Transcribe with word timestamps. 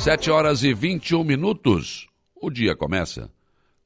7 0.00 0.30
horas 0.30 0.64
e 0.64 0.72
21 0.72 1.22
minutos. 1.22 2.08
O 2.34 2.48
dia 2.48 2.74
começa 2.74 3.30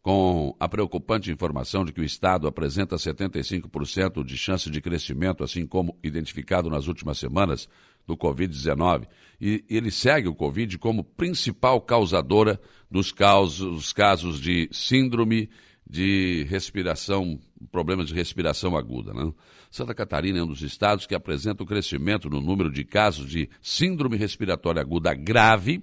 com 0.00 0.54
a 0.60 0.68
preocupante 0.68 1.32
informação 1.32 1.84
de 1.84 1.92
que 1.92 2.00
o 2.00 2.04
Estado 2.04 2.46
apresenta 2.46 2.94
75% 2.94 4.24
de 4.24 4.38
chance 4.38 4.70
de 4.70 4.80
crescimento, 4.80 5.42
assim 5.42 5.66
como 5.66 5.98
identificado 6.04 6.70
nas 6.70 6.86
últimas 6.86 7.18
semanas 7.18 7.68
do 8.06 8.16
Covid-19. 8.16 9.08
E 9.40 9.64
ele 9.68 9.90
segue 9.90 10.28
o 10.28 10.36
Covid 10.36 10.78
como 10.78 11.02
principal 11.02 11.80
causadora 11.80 12.60
dos 12.88 13.10
casos, 13.10 13.92
casos 13.92 14.40
de 14.40 14.68
síndrome 14.70 15.50
de 15.84 16.46
respiração, 16.48 17.40
problemas 17.70 18.08
de 18.08 18.14
respiração 18.14 18.76
aguda. 18.76 19.12
Né? 19.12 19.32
Santa 19.70 19.94
Catarina 19.94 20.38
é 20.38 20.42
um 20.42 20.46
dos 20.46 20.62
estados 20.62 21.06
que 21.06 21.14
apresenta 21.14 21.62
o 21.62 21.66
crescimento 21.66 22.28
no 22.30 22.40
número 22.40 22.70
de 22.70 22.84
casos 22.84 23.28
de 23.28 23.48
síndrome 23.60 24.16
respiratória 24.16 24.80
aguda 24.80 25.14
grave 25.14 25.82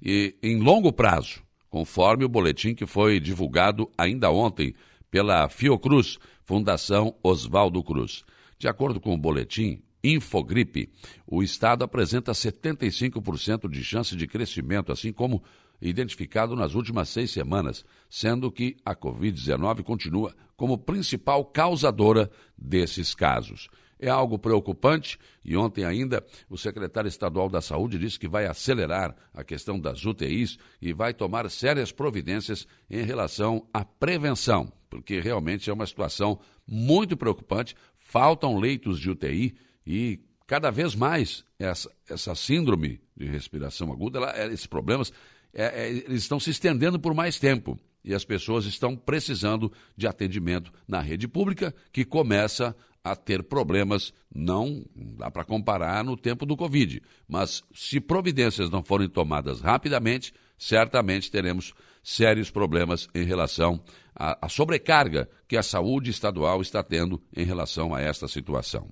e 0.00 0.34
em 0.42 0.60
longo 0.60 0.92
prazo, 0.92 1.42
conforme 1.68 2.24
o 2.24 2.28
boletim 2.28 2.74
que 2.74 2.86
foi 2.86 3.18
divulgado 3.18 3.90
ainda 3.96 4.30
ontem 4.30 4.74
pela 5.10 5.48
Fiocruz, 5.48 6.18
Fundação 6.44 7.14
Oswaldo 7.22 7.82
Cruz. 7.82 8.24
De 8.58 8.68
acordo 8.68 9.00
com 9.00 9.12
o 9.14 9.18
boletim, 9.18 9.82
Infogripe, 10.04 10.88
o 11.26 11.42
estado 11.42 11.84
apresenta 11.84 12.32
75% 12.32 13.68
de 13.68 13.84
chance 13.84 14.16
de 14.16 14.26
crescimento, 14.26 14.90
assim 14.90 15.12
como 15.12 15.42
identificado 15.88 16.54
nas 16.54 16.74
últimas 16.74 17.08
seis 17.08 17.30
semanas, 17.30 17.84
sendo 18.08 18.50
que 18.50 18.76
a 18.84 18.94
Covid-19 18.94 19.82
continua 19.82 20.34
como 20.56 20.78
principal 20.78 21.44
causadora 21.44 22.30
desses 22.56 23.14
casos. 23.14 23.68
É 23.98 24.08
algo 24.08 24.38
preocupante 24.38 25.18
e 25.44 25.56
ontem 25.56 25.84
ainda 25.84 26.24
o 26.48 26.56
secretário 26.56 27.08
estadual 27.08 27.48
da 27.48 27.60
Saúde 27.60 27.98
disse 27.98 28.18
que 28.18 28.28
vai 28.28 28.46
acelerar 28.46 29.14
a 29.32 29.44
questão 29.44 29.78
das 29.78 30.04
UTIs 30.04 30.58
e 30.80 30.92
vai 30.92 31.14
tomar 31.14 31.48
sérias 31.50 31.92
providências 31.92 32.66
em 32.90 33.04
relação 33.04 33.66
à 33.72 33.84
prevenção, 33.84 34.72
porque 34.90 35.20
realmente 35.20 35.70
é 35.70 35.72
uma 35.72 35.86
situação 35.86 36.40
muito 36.66 37.16
preocupante. 37.16 37.76
Faltam 37.96 38.58
leitos 38.58 38.98
de 38.98 39.10
UTI 39.10 39.54
e 39.86 40.20
cada 40.48 40.70
vez 40.70 40.94
mais 40.94 41.44
essa, 41.58 41.90
essa 42.08 42.34
síndrome 42.34 43.00
de 43.16 43.26
respiração 43.26 43.92
aguda, 43.92 44.18
ela, 44.18 44.52
esses 44.52 44.66
problemas, 44.66 45.12
é, 45.54 45.84
é, 45.84 45.88
eles 45.90 46.22
estão 46.22 46.40
se 46.40 46.50
estendendo 46.50 46.98
por 46.98 47.14
mais 47.14 47.38
tempo 47.38 47.78
e 48.04 48.14
as 48.14 48.24
pessoas 48.24 48.64
estão 48.64 48.96
precisando 48.96 49.72
de 49.96 50.06
atendimento 50.06 50.72
na 50.88 51.00
rede 51.00 51.28
pública, 51.28 51.74
que 51.92 52.04
começa 52.04 52.74
a 53.04 53.16
ter 53.16 53.42
problemas, 53.42 54.12
não 54.32 54.84
dá 54.94 55.30
para 55.30 55.44
comparar 55.44 56.04
no 56.04 56.16
tempo 56.16 56.46
do 56.46 56.56
Covid, 56.56 57.02
mas 57.28 57.62
se 57.74 58.00
providências 58.00 58.70
não 58.70 58.82
forem 58.82 59.08
tomadas 59.08 59.60
rapidamente, 59.60 60.32
certamente 60.56 61.30
teremos 61.30 61.74
sérios 62.02 62.50
problemas 62.50 63.08
em 63.14 63.24
relação 63.24 63.82
à, 64.14 64.46
à 64.46 64.48
sobrecarga 64.48 65.28
que 65.48 65.56
a 65.56 65.62
saúde 65.62 66.10
estadual 66.10 66.60
está 66.60 66.82
tendo 66.82 67.20
em 67.36 67.44
relação 67.44 67.94
a 67.94 68.00
esta 68.00 68.28
situação. 68.28 68.88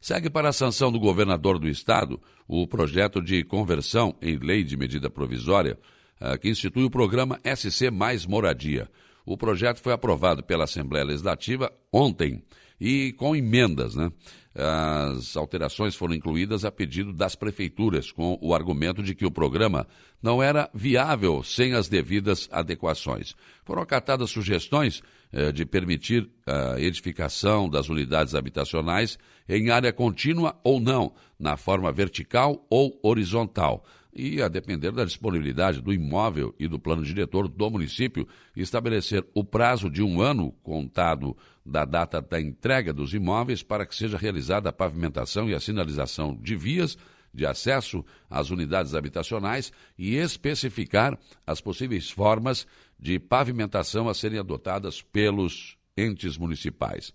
Segue 0.00 0.30
para 0.30 0.48
a 0.48 0.52
sanção 0.52 0.92
do 0.92 1.00
governador 1.00 1.58
do 1.58 1.68
estado 1.68 2.20
o 2.46 2.66
projeto 2.66 3.22
de 3.22 3.42
conversão 3.44 4.14
em 4.20 4.36
lei 4.36 4.62
de 4.62 4.76
medida 4.76 5.10
provisória 5.10 5.78
uh, 6.20 6.38
que 6.38 6.48
institui 6.48 6.84
o 6.84 6.90
programa 6.90 7.40
SC 7.44 7.90
Mais 7.90 8.26
Moradia. 8.26 8.88
O 9.24 9.36
projeto 9.36 9.80
foi 9.80 9.92
aprovado 9.92 10.42
pela 10.42 10.64
Assembleia 10.64 11.04
Legislativa 11.04 11.72
ontem 11.92 12.42
e 12.80 13.12
com 13.12 13.34
emendas, 13.34 13.94
né? 13.94 14.10
As 14.58 15.36
alterações 15.36 15.94
foram 15.94 16.14
incluídas 16.14 16.64
a 16.64 16.72
pedido 16.72 17.12
das 17.12 17.34
prefeituras, 17.34 18.10
com 18.10 18.38
o 18.40 18.54
argumento 18.54 19.02
de 19.02 19.14
que 19.14 19.26
o 19.26 19.30
programa 19.30 19.86
não 20.22 20.42
era 20.42 20.70
viável 20.72 21.42
sem 21.42 21.74
as 21.74 21.88
devidas 21.88 22.48
adequações. 22.50 23.34
Foram 23.66 23.82
acatadas 23.82 24.30
sugestões 24.30 25.02
eh, 25.30 25.52
de 25.52 25.66
permitir 25.66 26.30
a 26.46 26.80
edificação 26.80 27.68
das 27.68 27.90
unidades 27.90 28.34
habitacionais 28.34 29.18
em 29.46 29.68
área 29.68 29.92
contínua 29.92 30.58
ou 30.64 30.80
não, 30.80 31.12
na 31.38 31.58
forma 31.58 31.92
vertical 31.92 32.66
ou 32.70 32.98
horizontal 33.02 33.84
e, 34.16 34.40
a 34.40 34.48
depender 34.48 34.90
da 34.92 35.04
disponibilidade 35.04 35.82
do 35.82 35.92
imóvel 35.92 36.54
e 36.58 36.66
do 36.66 36.78
plano 36.78 37.04
diretor 37.04 37.46
do 37.46 37.70
município, 37.70 38.26
estabelecer 38.56 39.24
o 39.34 39.44
prazo 39.44 39.90
de 39.90 40.02
um 40.02 40.20
ano 40.20 40.52
contado 40.62 41.36
da 41.64 41.84
data 41.84 42.20
da 42.22 42.40
entrega 42.40 42.92
dos 42.92 43.12
imóveis 43.12 43.62
para 43.62 43.84
que 43.84 43.94
seja 43.94 44.16
realizada 44.16 44.70
a 44.70 44.72
pavimentação 44.72 45.48
e 45.50 45.54
a 45.54 45.60
sinalização 45.60 46.34
de 46.34 46.56
vias 46.56 46.96
de 47.34 47.44
acesso 47.44 48.02
às 48.30 48.50
unidades 48.50 48.94
habitacionais 48.94 49.70
e 49.98 50.14
especificar 50.16 51.18
as 51.46 51.60
possíveis 51.60 52.10
formas 52.10 52.66
de 52.98 53.18
pavimentação 53.18 54.08
a 54.08 54.14
serem 54.14 54.38
adotadas 54.38 55.02
pelos 55.02 55.76
entes 55.94 56.38
municipais. 56.38 57.12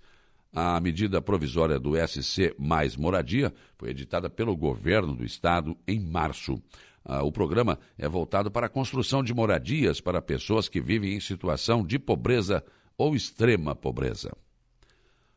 A 0.53 0.79
medida 0.81 1.21
provisória 1.21 1.79
do 1.79 1.93
SC 1.95 2.53
Mais 2.59 2.97
Moradia 2.97 3.53
foi 3.77 3.91
editada 3.91 4.29
pelo 4.29 4.55
governo 4.55 5.15
do 5.15 5.23
estado 5.23 5.77
em 5.87 5.99
março. 5.99 6.61
Ah, 7.03 7.23
o 7.23 7.31
programa 7.31 7.79
é 7.97 8.07
voltado 8.07 8.51
para 8.51 8.67
a 8.67 8.69
construção 8.69 9.23
de 9.23 9.33
moradias 9.33 9.99
para 9.99 10.21
pessoas 10.21 10.69
que 10.69 10.79
vivem 10.79 11.15
em 11.15 11.19
situação 11.19 11.85
de 11.85 11.97
pobreza 11.97 12.63
ou 12.97 13.15
extrema 13.15 13.75
pobreza. 13.75 14.31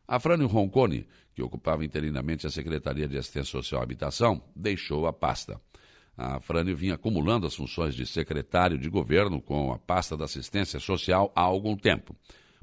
Afrânio 0.07 0.47
Roncone, 0.47 1.07
que 1.35 1.43
ocupava 1.43 1.85
interinamente 1.85 2.47
a 2.47 2.51
Secretaria 2.51 3.09
de 3.09 3.17
Assistência 3.17 3.51
Social 3.51 3.81
e 3.81 3.85
Habitação, 3.85 4.43
deixou 4.55 5.07
a 5.07 5.13
pasta. 5.13 5.59
A 6.17 6.37
Afrânio 6.37 6.77
vinha 6.77 6.95
acumulando 6.95 7.47
as 7.47 7.57
funções 7.57 7.95
de 7.95 8.07
secretário 8.07 8.79
de 8.79 8.89
governo 8.89 9.41
com 9.41 9.73
a 9.73 9.79
pasta 9.79 10.17
da 10.17 10.27
assistência 10.27 10.79
social 10.79 11.33
há 11.35 11.41
algum 11.41 11.77
tempo. 11.77 12.15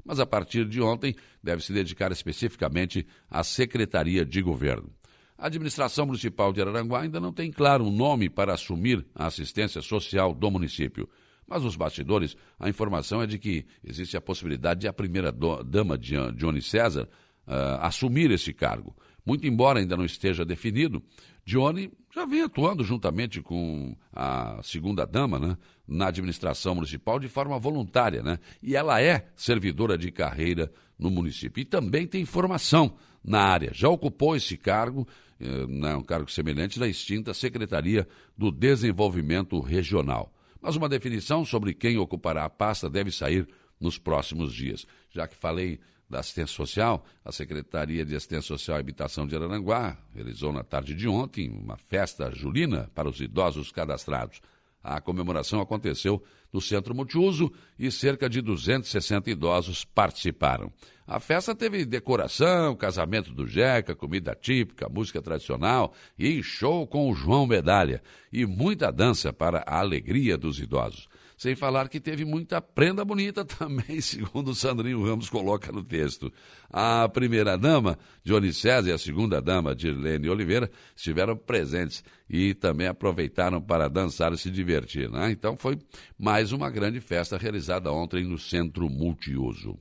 Mas 0.04 0.20
a 0.20 0.26
partir 0.26 0.66
de 0.66 0.80
ontem 0.80 1.14
deve 1.42 1.62
se 1.62 1.72
dedicar 1.72 2.10
especificamente 2.12 3.06
à 3.30 3.44
Secretaria 3.44 4.24
de 4.24 4.40
Governo. 4.40 4.90
A 5.36 5.46
administração 5.46 6.06
municipal 6.06 6.52
de 6.52 6.60
Araranguá 6.60 7.02
ainda 7.02 7.18
não 7.18 7.32
tem 7.32 7.50
claro 7.50 7.84
um 7.84 7.90
nome 7.90 8.30
para 8.30 8.54
assumir 8.54 9.04
a 9.14 9.26
assistência 9.26 9.82
social 9.82 10.34
do 10.34 10.50
município. 10.50 11.08
Mas 11.46 11.64
nos 11.64 11.76
bastidores, 11.76 12.36
a 12.58 12.68
informação 12.68 13.20
é 13.20 13.26
de 13.26 13.38
que 13.38 13.66
existe 13.84 14.16
a 14.16 14.20
possibilidade 14.20 14.80
de 14.80 14.88
a 14.88 14.92
primeira-dama 14.92 15.98
Dione 15.98 16.62
César 16.62 17.08
uh, 17.46 17.80
assumir 17.80 18.30
esse 18.30 18.52
cargo. 18.52 18.96
Muito 19.24 19.46
embora 19.46 19.80
ainda 19.80 19.96
não 19.96 20.04
esteja 20.04 20.44
definido, 20.44 21.02
Dione 21.44 21.92
já 22.14 22.26
vem 22.26 22.42
atuando 22.42 22.84
juntamente 22.84 23.40
com 23.40 23.96
a 24.12 24.60
segunda-dama 24.62 25.38
né, 25.38 25.56
na 25.88 26.08
administração 26.08 26.74
municipal 26.74 27.18
de 27.18 27.26
forma 27.26 27.58
voluntária. 27.58 28.22
Né? 28.22 28.38
E 28.62 28.76
ela 28.76 29.00
é 29.00 29.26
servidora 29.34 29.96
de 29.96 30.12
carreira 30.12 30.70
no 30.98 31.10
município. 31.10 31.62
E 31.62 31.64
também 31.64 32.06
tem 32.06 32.26
formação 32.26 32.94
na 33.24 33.40
área. 33.40 33.70
Já 33.72 33.88
ocupou 33.88 34.36
esse 34.36 34.58
cargo 34.58 35.08
eh, 35.40 35.66
né, 35.66 35.96
um 35.96 36.02
cargo 36.02 36.30
semelhante 36.30 36.78
na 36.78 36.86
extinta 36.86 37.32
Secretaria 37.32 38.06
do 38.36 38.52
Desenvolvimento 38.52 39.58
Regional. 39.60 40.30
Mas 40.60 40.76
uma 40.76 40.88
definição 40.88 41.44
sobre 41.46 41.72
quem 41.72 41.96
ocupará 41.96 42.44
a 42.44 42.50
pasta 42.50 42.90
deve 42.90 43.10
sair 43.10 43.48
nos 43.82 43.98
próximos 43.98 44.54
dias. 44.54 44.86
Já 45.10 45.26
que 45.26 45.34
falei 45.34 45.80
da 46.08 46.20
assistência 46.20 46.54
social, 46.54 47.04
a 47.24 47.32
Secretaria 47.32 48.04
de 48.04 48.14
Assistência 48.14 48.48
Social 48.48 48.76
e 48.76 48.80
Habitação 48.80 49.26
de 49.26 49.34
Araranguá 49.34 49.96
realizou 50.14 50.52
na 50.52 50.62
tarde 50.62 50.94
de 50.94 51.08
ontem 51.08 51.50
uma 51.50 51.76
festa 51.76 52.30
julina 52.30 52.90
para 52.94 53.08
os 53.08 53.20
idosos 53.20 53.72
cadastrados. 53.72 54.40
A 54.82 55.00
comemoração 55.00 55.60
aconteceu 55.60 56.22
no 56.52 56.60
Centro 56.60 56.94
Multiuso 56.94 57.50
e 57.78 57.90
cerca 57.90 58.28
de 58.28 58.42
260 58.42 59.30
idosos 59.30 59.84
participaram. 59.84 60.72
A 61.06 61.18
festa 61.20 61.54
teve 61.54 61.84
decoração, 61.84 62.76
casamento 62.76 63.32
do 63.32 63.46
Jeca, 63.46 63.94
comida 63.94 64.34
típica, 64.34 64.88
música 64.88 65.22
tradicional 65.22 65.94
e 66.18 66.42
show 66.42 66.86
com 66.86 67.10
o 67.10 67.14
João 67.14 67.46
Medalha 67.46 68.02
e 68.32 68.44
muita 68.44 68.90
dança 68.90 69.32
para 69.32 69.64
a 69.66 69.78
alegria 69.78 70.36
dos 70.36 70.58
idosos. 70.58 71.08
Sem 71.42 71.56
falar 71.56 71.88
que 71.88 71.98
teve 71.98 72.24
muita 72.24 72.62
prenda 72.62 73.04
bonita 73.04 73.42
também, 73.44 74.00
segundo 74.00 74.52
o 74.52 74.54
Sandrinho 74.54 75.04
Ramos 75.04 75.28
coloca 75.28 75.72
no 75.72 75.82
texto. 75.82 76.32
A 76.70 77.08
primeira-dama, 77.08 77.98
Johnny 78.22 78.52
César, 78.52 78.90
e 78.90 78.92
a 78.92 78.96
segunda-dama, 78.96 79.74
Dirlene 79.74 80.28
Oliveira, 80.28 80.70
estiveram 80.94 81.36
presentes 81.36 82.04
e 82.30 82.54
também 82.54 82.86
aproveitaram 82.86 83.60
para 83.60 83.88
dançar 83.88 84.32
e 84.32 84.38
se 84.38 84.52
divertir. 84.52 85.10
Né? 85.10 85.32
Então 85.32 85.56
foi 85.56 85.80
mais 86.16 86.52
uma 86.52 86.70
grande 86.70 87.00
festa 87.00 87.36
realizada 87.36 87.90
ontem 87.90 88.22
no 88.22 88.38
Centro 88.38 88.88
Multiuso. 88.88 89.76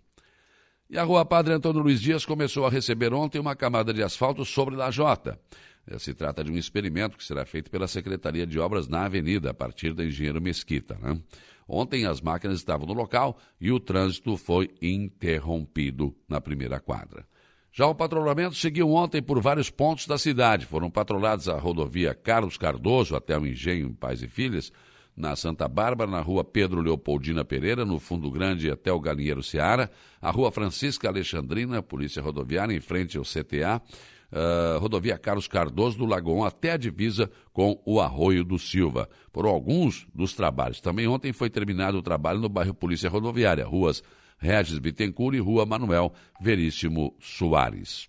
E 0.89 0.97
a 0.97 1.03
Rua 1.03 1.23
Padre 1.23 1.53
Antônio 1.53 1.83
Luiz 1.83 2.01
Dias 2.01 2.25
começou 2.25 2.65
a 2.65 2.71
receber 2.71 3.13
ontem 3.13 3.37
uma 3.39 3.55
camada 3.55 3.93
de 3.93 4.01
asfalto 4.01 4.43
sobre 4.43 4.75
lajota. 4.75 5.39
Eh, 5.39 5.70
se 5.99 6.13
trata 6.13 6.43
de 6.43 6.51
um 6.51 6.57
experimento 6.57 7.17
que 7.17 7.23
será 7.23 7.45
feito 7.45 7.69
pela 7.69 7.87
Secretaria 7.87 8.45
de 8.45 8.59
Obras 8.59 8.87
na 8.87 9.05
Avenida, 9.05 9.51
a 9.51 9.53
partir 9.53 9.93
da 9.93 10.05
Engenheiro 10.05 10.41
Mesquita. 10.41 10.97
Né? 11.01 11.19
Ontem 11.67 12.05
as 12.05 12.21
máquinas 12.21 12.57
estavam 12.57 12.85
no 12.85 12.93
local 12.93 13.37
e 13.59 13.71
o 13.71 13.79
trânsito 13.79 14.35
foi 14.37 14.69
interrompido 14.81 16.15
na 16.27 16.41
primeira 16.41 16.79
quadra. 16.79 17.25
Já 17.73 17.87
o 17.87 17.95
patrulhamento 17.95 18.55
seguiu 18.55 18.89
ontem 18.91 19.21
por 19.21 19.39
vários 19.39 19.69
pontos 19.69 20.05
da 20.05 20.17
cidade. 20.17 20.65
Foram 20.65 20.91
patrulhados 20.91 21.47
a 21.47 21.57
rodovia 21.57 22.13
Carlos 22.13 22.57
Cardoso 22.57 23.15
até 23.15 23.37
o 23.37 23.47
Engenho 23.47 23.93
Pais 23.93 24.21
e 24.21 24.27
Filhas, 24.27 24.73
na 25.15 25.35
Santa 25.35 25.67
Bárbara, 25.67 26.09
na 26.09 26.19
rua 26.19 26.43
Pedro 26.43 26.81
Leopoldina 26.81 27.45
Pereira, 27.45 27.85
no 27.85 27.99
Fundo 27.99 28.29
Grande 28.29 28.69
até 28.69 28.91
o 28.91 28.99
Galinheiro 28.99 29.43
Seara, 29.43 29.89
a 30.21 30.31
rua 30.31 30.51
Francisca 30.51 31.07
Alexandrina, 31.07 31.81
Polícia 31.81 32.21
Rodoviária, 32.21 32.75
em 32.75 32.81
frente 32.81 33.17
ao 33.17 33.23
CTA, 33.23 33.81
uh, 34.31 34.79
rodovia 34.79 35.17
Carlos 35.17 35.47
Cardoso 35.47 35.97
do 35.97 36.05
Lagoon 36.05 36.43
até 36.43 36.71
a 36.71 36.77
divisa 36.77 37.29
com 37.53 37.81
o 37.85 37.99
Arroio 37.99 38.43
do 38.43 38.57
Silva. 38.57 39.09
Por 39.31 39.45
alguns 39.45 40.07
dos 40.13 40.33
trabalhos. 40.33 40.81
Também 40.81 41.07
ontem 41.07 41.33
foi 41.33 41.49
terminado 41.49 41.97
o 41.97 42.01
trabalho 42.01 42.39
no 42.39 42.49
bairro 42.49 42.73
Polícia 42.73 43.09
Rodoviária, 43.09 43.65
ruas 43.65 44.01
Regis 44.37 44.79
Bittencourt 44.79 45.35
e 45.35 45.39
Rua 45.39 45.65
Manuel 45.65 46.13
Veríssimo 46.41 47.15
Soares. 47.19 48.07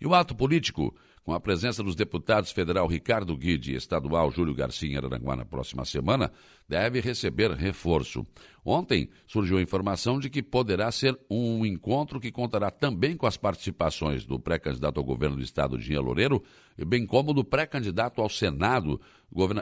E 0.00 0.06
o 0.06 0.14
ato 0.14 0.34
político, 0.34 0.94
com 1.24 1.32
a 1.32 1.40
presença 1.40 1.82
dos 1.82 1.96
deputados 1.96 2.52
federal 2.52 2.86
Ricardo 2.86 3.34
Guide 3.34 3.72
e 3.72 3.76
estadual 3.76 4.30
Júlio 4.30 4.54
Garcia 4.54 4.92
em 4.92 4.96
Araranguá 4.96 5.34
na 5.34 5.44
próxima 5.44 5.82
semana, 5.86 6.30
deve 6.68 7.00
receber 7.00 7.50
reforço. 7.52 8.26
Ontem 8.62 9.08
surgiu 9.26 9.56
a 9.56 9.62
informação 9.62 10.20
de 10.20 10.28
que 10.28 10.42
poderá 10.42 10.92
ser 10.92 11.18
um 11.30 11.64
encontro 11.64 12.20
que 12.20 12.30
contará 12.30 12.70
também 12.70 13.16
com 13.16 13.26
as 13.26 13.38
participações 13.38 14.26
do 14.26 14.38
pré-candidato 14.38 15.00
ao 15.00 15.04
governo 15.04 15.36
do 15.36 15.42
estado 15.42 15.78
de 15.78 15.96
Loureiro, 15.96 16.42
bem 16.86 17.06
como 17.06 17.32
do 17.32 17.42
pré-candidato 17.42 18.20
ao 18.20 18.28
Senado, 18.28 19.00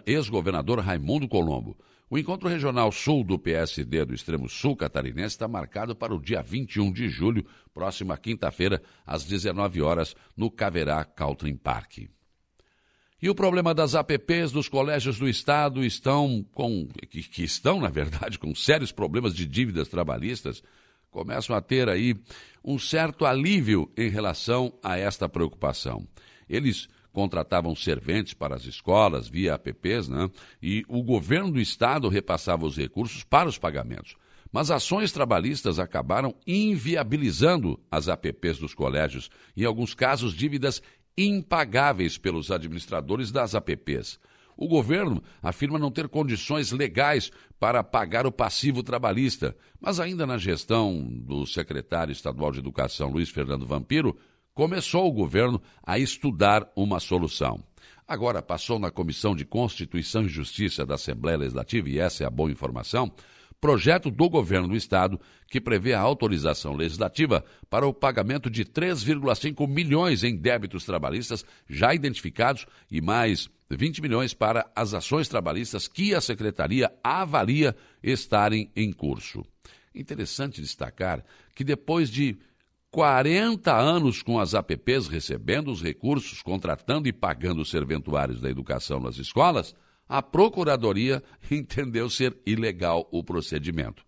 ex-governador 0.05 0.81
Raimundo 0.81 1.29
Colombo. 1.29 1.77
O 2.13 2.19
encontro 2.19 2.47
regional 2.47 2.93
sul 2.93 3.25
do 3.25 3.39
PSD 3.39 4.05
do 4.05 4.13
extremo 4.13 4.47
sul 4.47 4.77
catarinense 4.77 5.29
está 5.29 5.49
marcado 5.49 5.97
para 5.97 6.15
o 6.15 6.21
dia 6.21 6.43
21 6.43 6.93
de 6.93 7.09
julho, 7.09 7.43
próxima 7.73 8.19
quinta-feira, 8.19 8.83
às 9.07 9.25
19 9.25 9.81
horas, 9.81 10.15
no 10.37 10.51
Caverá 10.51 11.07
Caltrim 11.07 11.57
Park. 11.57 12.01
E 13.23 13.31
o 13.31 13.35
problema 13.35 13.73
das 13.73 13.95
APPs 13.95 14.53
dos 14.53 14.69
colégios 14.69 15.19
do 15.19 15.27
Estado 15.27 15.83
estão 15.83 16.45
com. 16.53 16.87
que, 17.09 17.23
que 17.23 17.45
estão, 17.45 17.81
na 17.81 17.89
verdade, 17.89 18.39
com 18.39 18.55
sérios 18.55 18.93
problemas 18.93 19.35
de 19.35 19.47
dívidas 19.47 19.89
trabalhistas, 19.89 20.63
começam 21.11 21.57
a 21.57 21.63
ter 21.63 21.89
aí 21.89 22.15
um 22.63 22.79
certo 22.79 23.25
alívio 23.25 23.91
em 23.97 24.11
relação 24.11 24.79
a 24.83 24.99
esta 24.99 25.31
preocupação. 25.31 26.07
Eles 26.47 26.91
contratavam 27.13 27.75
serventes 27.77 28.35
para 28.35 28.57
as 28.57 28.65
escolas 28.65 29.29
via 29.29 29.55
APPs, 29.55 30.09
né? 30.09 30.31
e 30.63 30.85
o 30.89 31.03
governo 31.03 31.53
do 31.53 31.61
estado 31.61 32.09
repassava 32.09 32.67
os 32.67 32.77
recursos 32.77 33.23
para 33.23 33.49
os 33.49 33.59
pagamentos. 33.59 34.17
Mas 34.51 34.71
ações 34.71 35.13
trabalhistas 35.13 35.79
acabaram 35.79 36.35
inviabilizando 36.47 37.81
as 37.91 38.09
APPs 38.09 38.59
dos 38.59 38.75
colégios, 38.75 39.31
em 39.57 39.65
alguns 39.65 39.95
casos, 39.95 40.35
dívidas 40.35 40.83
impagáveis 41.17 42.19
pelos 42.19 42.51
administradores 42.51 43.31
das 43.31 43.55
APPs. 43.55 44.19
O 44.57 44.69
governo 44.69 45.23
afirma 45.43 45.79
não 45.79 45.91
ter 45.91 46.09
condições 46.09 46.71
legais 46.73 47.31
para 47.59 47.83
pagar 47.83 48.27
o 48.27 48.33
passivo 48.33 48.83
trabalhista, 48.83 49.57
mas 49.81 49.99
ainda 49.99 50.27
na 50.27 50.37
gestão 50.37 51.03
do 51.03 51.47
secretário 51.47 52.13
estadual 52.13 52.53
de 52.53 52.59
Educação, 52.59 53.11
Luiz 53.11 53.31
Fernando 53.31 53.67
Vampiro, 53.67 54.17
começou 54.55 55.09
o 55.09 55.13
governo 55.13 55.61
a 55.83 55.99
estudar 55.99 56.71
uma 56.77 57.01
solução. 57.01 57.63
Agora 58.07 58.43
passou 58.43 58.79
na 58.79 58.91
Comissão 58.91 59.35
de 59.35 59.45
Constituição 59.45 60.25
e 60.25 60.29
Justiça 60.29 60.85
da 60.85 60.97
Assembleia 60.97 61.39
Legislativa, 61.39 61.89
e 61.89 61.99
essa 61.99 62.25
é 62.25 62.27
a 62.27 62.31
boa 62.31 62.51
informação, 62.51 63.11
projeto 63.61 64.11
do 64.11 64.29
governo 64.29 64.69
do 64.69 64.77
estado 64.77 65.21
que 65.49 65.61
prevê 65.61 65.95
a 65.95 66.01
autorização 66.01 66.75
legislativa 66.75 67.45
para 67.71 67.87
o 67.87 67.95
pagamento 67.95 68.51
de 68.51 68.65
3,5 68.65 69.69
milhões 69.69 70.25
em 70.25 70.37
débitos 70.37 70.85
trabalhistas 70.85 71.45
já 71.69 71.95
identificados 71.95 72.67
e 72.91 73.01
mais 73.01 73.49
20 73.71 74.03
milhões 74.03 74.35
para 74.35 74.69
as 74.75 74.95
ações 74.95 75.29
trabalhistas 75.29 75.87
que 75.87 76.13
a 76.13 76.21
secretaria 76.21 76.93
avalia 77.05 77.77
estarem 78.03 78.69
em 78.75 78.93
curso. 78.93 79.45
Interessante 79.95 80.61
destacar 80.61 81.25
que 81.55 81.63
depois 81.63 82.11
de 82.11 82.37
40 82.93 83.75
anos 83.75 84.23
com 84.23 84.39
as 84.39 84.55
APPs 84.55 85.09
recebendo 85.09 85.71
os 85.71 85.83
recursos, 85.83 86.43
contratando 86.43 87.09
e 87.09 87.13
pagando 87.13 87.63
os 87.63 87.71
serventuários 87.71 88.39
da 88.39 88.51
educação 88.51 89.01
nas 89.01 89.17
escolas, 89.17 89.75
a 90.07 90.21
Procuradoria 90.21 91.23
entendeu 91.51 92.11
ser 92.11 92.37
ilegal 92.45 93.09
o 93.11 93.25
procedimento. 93.25 94.05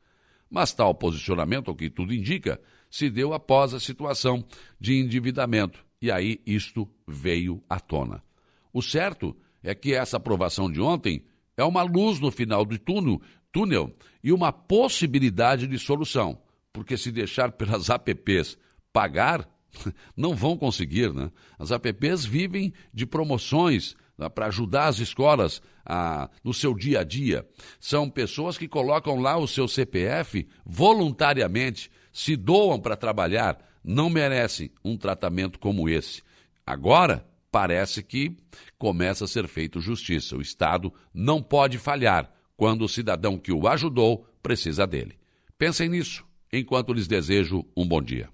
Mas 0.51 0.75
tal 0.75 0.95
posicionamento, 0.95 1.69
o 1.69 1.75
que 1.75 1.89
tudo 1.89 2.13
indica, 2.13 2.61
se 2.91 3.09
deu 3.09 3.33
após 3.33 3.73
a 3.73 3.81
situação 3.81 4.45
de 4.79 5.01
endividamento, 5.01 5.83
e 6.01 6.13
aí 6.13 6.43
isto 6.47 6.87
veio 7.09 7.65
à 7.69 7.81
tona. 7.81 8.23
O 8.71 8.83
certo 8.83 9.35
é 9.63 9.75
que 9.75 9.95
essa 9.95 10.19
aprovação 10.19 10.71
de 10.71 10.83
ontem 10.83 11.25
é 11.57 11.65
uma 11.65 11.83
luz 11.83 12.21
no 12.21 12.31
final 12.31 12.67
do 12.67 12.79
túnel, 12.79 13.19
túnel 13.51 13.97
e 14.23 14.31
uma 14.31 14.53
possibilidade 14.53 15.67
de 15.67 15.79
solução, 15.79 16.39
porque 16.71 16.99
se 16.99 17.11
deixar 17.11 17.53
pelas 17.53 17.89
APPs 17.89 18.59
pagar, 18.95 19.47
não 20.17 20.35
vão 20.35 20.57
conseguir. 20.57 21.13
Né? 21.13 21.31
As 21.59 21.73
APPs 21.73 22.25
vivem 22.25 22.73
de 22.95 23.05
promoções 23.05 23.97
né, 24.17 24.29
para 24.29 24.47
ajudar 24.47 24.87
as 24.87 25.01
escolas 25.01 25.61
a, 25.85 26.31
no 26.43 26.55
seu 26.55 26.73
dia 26.75 27.01
a 27.01 27.05
dia. 27.05 27.47
São 27.81 28.09
pessoas 28.09 28.57
que 28.57 28.69
colocam 28.69 29.21
lá 29.21 29.37
o 29.37 29.49
seu 29.49 29.67
CPF 29.67 30.49
voluntariamente, 30.65 31.91
se 32.13 32.37
doam 32.37 32.81
para 32.81 32.97
trabalhar, 32.97 33.59
não 33.83 34.09
merecem 34.09 34.71
um 34.85 34.97
tratamento 34.97 35.59
como 35.59 35.89
esse. 35.89 36.23
Agora, 36.65 37.27
parece 37.51 38.03
que 38.03 38.37
começa 38.79 39.25
a 39.25 39.29
ser 39.29 39.49
feito 39.49 39.81
justiça. 39.81 40.37
O 40.37 40.41
Estado 40.41 40.93
não 41.13 41.43
pode 41.43 41.77
falhar 41.77 42.33
quando 42.57 42.83
o 42.83 42.89
cidadão 42.89 43.37
que 43.37 43.53
o 43.53 43.67
ajudou 43.67 44.27
precisa 44.41 44.87
dele. 44.87 45.19
Pensem 45.59 45.89
nisso, 45.89 46.25
enquanto 46.53 46.93
lhes 46.93 47.09
desejo 47.09 47.65
um 47.77 47.87
bom 47.87 48.01
dia. 48.01 48.34